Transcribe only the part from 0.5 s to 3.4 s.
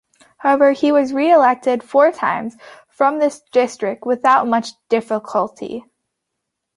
he was reelected four times from